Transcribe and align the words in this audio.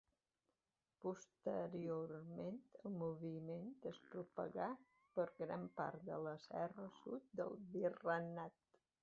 Posteriorment 1.01 2.57
el 2.89 2.95
moviment 3.03 3.67
es 3.91 4.01
propagà 4.15 4.71
per 5.19 5.27
gran 5.43 5.69
part 5.83 6.09
de 6.09 6.19
la 6.31 6.35
serra 6.49 6.89
sud 7.03 7.31
del 7.43 7.57
virregnat. 7.79 8.61